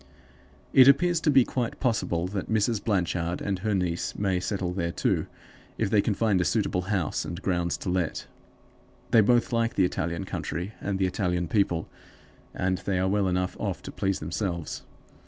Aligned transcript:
It 0.73 0.87
appears 0.87 1.21
to 1.21 1.29
be 1.29 1.43
quite 1.45 1.79
possible 1.79 2.25
that 2.29 2.49
Mrs. 2.51 2.83
Blanchard 2.83 3.39
and 3.39 3.59
her 3.59 3.75
niece 3.75 4.17
may 4.17 4.39
settle 4.39 4.73
there, 4.73 4.91
too, 4.91 5.27
if 5.77 5.91
they 5.91 6.01
can 6.01 6.15
find 6.15 6.41
a 6.41 6.43
suitable 6.43 6.81
house 6.89 7.23
and 7.23 7.39
grounds 7.39 7.77
to 7.77 7.89
let. 7.89 8.25
They 9.11 9.21
both 9.21 9.53
like 9.53 9.75
the 9.75 9.85
Italian 9.85 10.23
country 10.23 10.73
and 10.81 10.97
the 10.97 11.05
Italian 11.05 11.47
people, 11.47 11.87
and 12.51 12.79
they 12.79 12.97
are 12.97 13.07
well 13.07 13.27
enough 13.27 13.55
off 13.59 13.83
to 13.83 13.91
please 13.91 14.17
themselves. 14.19 14.81